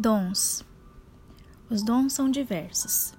Dons. 0.00 0.64
Os 1.68 1.82
dons 1.82 2.14
são 2.14 2.30
diversos. 2.30 3.12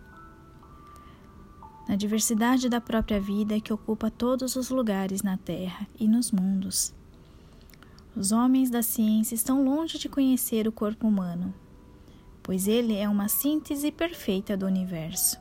Na 1.88 1.96
diversidade 1.96 2.68
da 2.70 2.82
própria 2.82 3.22
vida 3.22 3.60
que 3.60 3.72
ocupa 3.72 4.10
todos 4.10 4.56
os 4.56 4.72
lugares 4.72 5.22
na 5.22 5.38
Terra 5.38 5.88
e 6.00 6.08
nos 6.08 6.32
mundos. 6.32 6.92
Os 8.16 8.32
homens 8.32 8.72
da 8.72 8.82
ciência 8.82 9.36
estão 9.36 9.64
longe 9.64 10.00
de 10.00 10.10
conhecer 10.10 10.68
o 10.68 10.72
corpo 10.72 11.08
humano, 11.08 11.54
pois 12.42 12.68
ele 12.68 12.98
é 12.98 13.08
uma 13.08 13.28
síntese 13.28 13.92
perfeita 13.92 14.58
do 14.58 14.66
universo. 14.66 15.40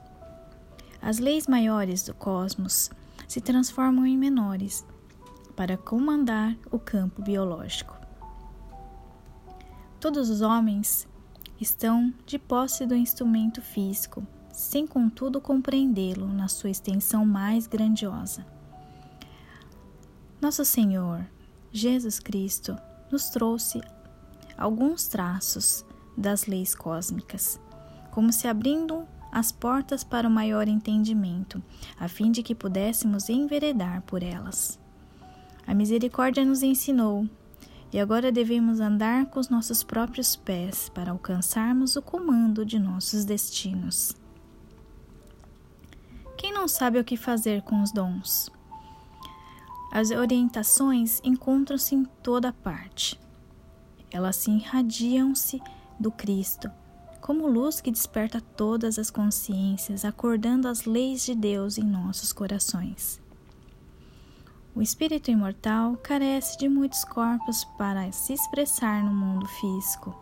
As 1.01 1.19
leis 1.19 1.47
maiores 1.47 2.03
do 2.03 2.13
cosmos 2.13 2.91
se 3.27 3.41
transformam 3.41 4.07
em 4.07 4.19
menores 4.19 4.85
para 5.57 5.79
comandar 5.79 6.55
o 6.71 6.79
campo 6.79 7.23
biológico. 7.23 7.99
Todos 9.99 10.29
os 10.29 10.43
homens 10.43 11.09
estão 11.61 12.13
de 12.25 12.39
posse 12.39 12.87
do 12.87 12.95
instrumento 12.95 13.61
físico, 13.61 14.27
sem 14.51 14.87
contudo 14.87 15.41
compreendê-lo 15.41 16.27
na 16.27 16.49
sua 16.49 16.71
extensão 16.71 17.27
mais 17.27 17.67
grandiosa. 17.67 18.47
Nosso 20.41 20.65
Senhor, 20.65 21.27
Jesus 21.71 22.19
Cristo, 22.19 22.77
nos 23.13 23.29
trouxe 23.29 23.81
alguns 24.57 25.07
traços 25.07 25.85
das 26.17 26.47
leis 26.47 26.75
cósmicas, 26.75 27.61
como 28.11 28.33
se 28.33 28.49
abrindo 28.49 29.07
as 29.31 29.53
portas 29.53 30.03
para 30.03 30.27
o 30.27 30.31
maior 30.31 30.67
entendimento, 30.67 31.63
a 31.99 32.09
fim 32.09 32.33
de 32.33 32.43
que 32.43 32.55
pudéssemos 32.55 33.29
enveredar 33.29 34.03
por 34.03 34.23
elas. 34.23 34.79
A 35.67 35.75
misericórdia 35.75 36.45
nos 36.45 36.63
ensinou 36.63 37.29
e 37.93 37.99
agora 37.99 38.31
devemos 38.31 38.81
andar 38.81 39.27
com 39.27 39.41
os 39.41 39.49
nossos 39.49 39.83
próprios 39.83 40.37
pés 40.37 40.89
para 40.89 41.11
alcançarmos 41.11 41.97
o 41.97 42.03
comando 42.03 42.65
de 42.65 42.79
nossos 42.79 43.25
destinos. 43.25 44.15
Quem 46.37 46.53
não 46.53 46.69
sabe 46.69 46.99
o 46.99 47.05
que 47.05 47.17
fazer 47.17 47.63
com 47.63 47.83
os 47.83 47.93
dons? 47.93 48.51
As 49.93 50.11
orientações 50.11 51.21
encontram-se 51.25 51.95
em 51.97 52.05
toda 52.23 52.53
parte. 52.53 53.21
Elas 54.11 54.37
se 54.37 54.51
irradiam-se 54.51 55.61
do 55.99 56.13
Cristo, 56.13 56.71
como 57.21 57.47
luz 57.47 57.81
que 57.81 57.91
desperta 57.91 58.41
todas 58.41 58.99
as 58.99 59.11
consciências, 59.11 60.05
acordando 60.05 60.69
as 60.69 60.85
leis 60.85 61.25
de 61.25 61.35
Deus 61.35 61.77
em 61.77 61.85
nossos 61.85 62.33
corações. 62.33 63.21
O 64.73 64.81
espírito 64.81 65.31
imortal 65.31 65.97
carece 65.97 66.57
de 66.57 66.69
muitos 66.69 67.05
corpos 67.05 67.65
para 67.77 68.11
se 68.13 68.33
expressar 68.33 69.03
no 69.03 69.13
mundo 69.13 69.45
físico. 69.47 70.17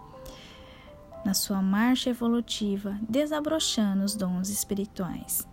Na 1.23 1.35
sua 1.35 1.61
marcha 1.61 2.11
evolutiva, 2.11 2.99
desabrochando 3.07 4.05
os 4.05 4.15
dons 4.17 4.49
espirituais. 4.49 5.47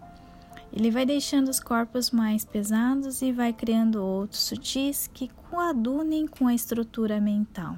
Ele 0.71 0.89
vai 0.89 1.05
deixando 1.05 1.49
os 1.49 1.59
corpos 1.59 2.09
mais 2.09 2.45
pesados 2.45 3.21
e 3.21 3.33
vai 3.33 3.51
criando 3.51 4.03
outros 4.03 4.41
sutis 4.41 5.07
que 5.13 5.27
coadunem 5.49 6.25
com 6.25 6.47
a 6.47 6.53
estrutura 6.53 7.19
mental. 7.19 7.77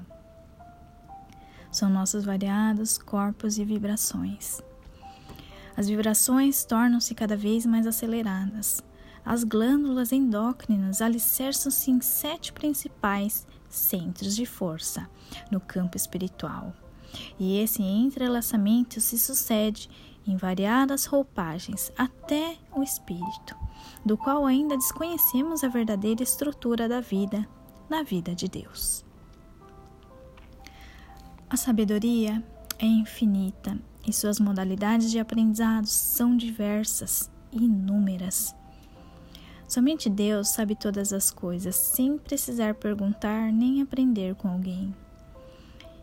São 1.71 1.89
nossos 1.89 2.25
variados 2.25 2.97
corpos 2.97 3.57
e 3.57 3.65
vibrações. 3.65 4.61
As 5.75 5.87
vibrações 5.87 6.63
tornam-se 6.63 7.13
cada 7.15 7.35
vez 7.35 7.65
mais 7.65 7.87
aceleradas 7.87 8.83
as 9.27 9.43
glândulas 9.43 10.13
endócrinas 10.13 11.01
alicerçam-se 11.01 11.91
em 11.91 11.99
sete 11.99 12.53
principais 12.53 13.45
centros 13.67 14.33
de 14.33 14.45
força 14.45 15.09
no 15.51 15.59
campo 15.59 15.97
espiritual. 15.97 16.73
E 17.37 17.59
esse 17.59 17.83
entrelaçamento 17.83 19.01
se 19.01 19.19
sucede 19.19 19.89
em 20.25 20.37
variadas 20.37 21.05
roupagens 21.05 21.91
até 21.97 22.57
o 22.73 22.81
espírito, 22.81 23.53
do 24.05 24.17
qual 24.17 24.45
ainda 24.45 24.77
desconhecemos 24.77 25.61
a 25.61 25.67
verdadeira 25.67 26.23
estrutura 26.23 26.87
da 26.87 27.01
vida 27.01 27.45
na 27.89 28.03
vida 28.03 28.33
de 28.33 28.47
Deus. 28.47 29.05
A 31.49 31.57
sabedoria 31.57 32.41
é 32.79 32.85
infinita 32.85 33.77
e 34.07 34.13
suas 34.13 34.39
modalidades 34.39 35.11
de 35.11 35.19
aprendizado 35.19 35.85
são 35.85 36.37
diversas 36.37 37.29
e 37.51 37.65
inúmeras. 37.65 38.55
Somente 39.67 40.09
Deus 40.09 40.47
sabe 40.47 40.75
todas 40.75 41.11
as 41.11 41.29
coisas, 41.29 41.75
sem 41.75 42.17
precisar 42.17 42.73
perguntar 42.75 43.51
nem 43.51 43.81
aprender 43.81 44.33
com 44.35 44.47
alguém. 44.47 44.95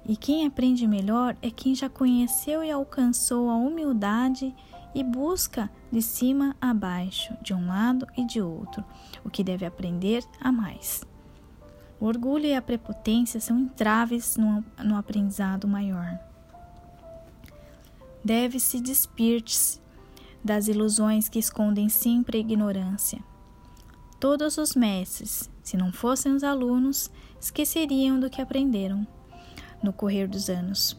E 0.06 0.16
quem 0.16 0.46
aprende 0.46 0.86
melhor 0.86 1.34
é 1.40 1.50
quem 1.50 1.74
já 1.74 1.88
conheceu 1.88 2.62
e 2.62 2.70
alcançou 2.70 3.48
a 3.48 3.56
humildade 3.56 4.54
e 4.94 5.02
busca 5.02 5.70
de 5.90 6.02
cima 6.02 6.54
a 6.60 6.74
baixo, 6.74 7.34
de 7.40 7.54
um 7.54 7.66
lado 7.66 8.06
e 8.14 8.26
de 8.26 8.38
outro, 8.42 8.84
o 9.24 9.30
que 9.30 9.42
deve 9.42 9.64
aprender 9.64 10.22
a 10.38 10.52
mais. 10.52 11.02
O 11.98 12.04
orgulho 12.04 12.44
e 12.44 12.54
a 12.54 12.60
prepotência 12.60 13.40
são 13.40 13.58
entraves 13.58 14.36
no, 14.36 14.62
no 14.84 14.94
aprendizado 14.94 15.66
maior. 15.66 16.18
Deve-se 18.22 18.78
despir-se 18.78 19.80
das 20.44 20.68
ilusões 20.68 21.30
que 21.30 21.38
escondem 21.38 21.88
sempre 21.88 22.36
a 22.36 22.40
ignorância 22.40 23.24
Todos 24.24 24.56
os 24.56 24.74
mestres, 24.74 25.50
se 25.62 25.76
não 25.76 25.92
fossem 25.92 26.32
os 26.32 26.42
alunos, 26.42 27.10
esqueceriam 27.38 28.18
do 28.18 28.30
que 28.30 28.40
aprenderam 28.40 29.06
no 29.82 29.92
correr 29.92 30.26
dos 30.26 30.48
anos. 30.48 30.96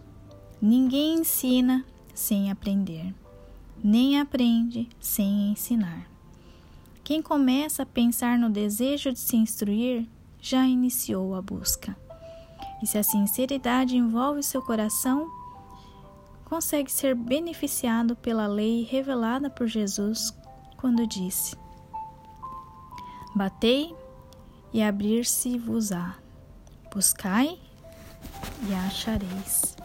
Ninguém 0.61 1.15
ensina 1.15 1.83
sem 2.13 2.51
aprender, 2.51 3.15
nem 3.83 4.19
aprende 4.19 4.87
sem 4.99 5.49
ensinar. 5.49 6.07
Quem 7.03 7.19
começa 7.19 7.81
a 7.81 7.85
pensar 7.87 8.37
no 8.37 8.47
desejo 8.47 9.11
de 9.11 9.17
se 9.17 9.35
instruir 9.35 10.07
já 10.39 10.63
iniciou 10.67 11.33
a 11.33 11.41
busca. 11.41 11.97
E 12.83 12.85
se 12.85 12.99
a 12.99 13.03
sinceridade 13.03 13.97
envolve 13.97 14.43
seu 14.43 14.61
coração, 14.61 15.27
consegue 16.43 16.91
ser 16.91 17.15
beneficiado 17.15 18.15
pela 18.15 18.45
lei 18.45 18.83
revelada 18.83 19.49
por 19.49 19.65
Jesus 19.65 20.31
quando 20.77 21.07
disse: 21.07 21.64
Batei 23.35 23.93
e 24.73 24.81
abrir-se-vos-á. 24.81 26.15
Buscai 26.89 27.59
e 28.69 28.73
achareis. 28.73 29.75